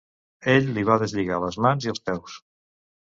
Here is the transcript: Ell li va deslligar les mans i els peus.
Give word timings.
Ell 0.53 0.71
li 0.77 0.85
va 0.87 0.95
deslligar 1.05 1.39
les 1.43 1.59
mans 1.67 1.89
i 1.89 1.93
els 1.93 2.03
peus. 2.11 2.39